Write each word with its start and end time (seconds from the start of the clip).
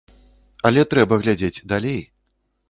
Але 0.69 0.85
трэба 0.93 1.19
глядзець 1.25 1.63
далей. 1.75 2.01